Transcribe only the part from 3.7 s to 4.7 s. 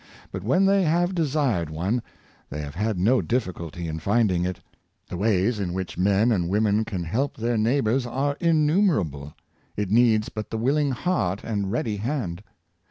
in finding it.